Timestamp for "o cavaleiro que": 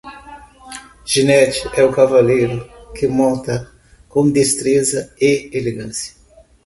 1.83-3.07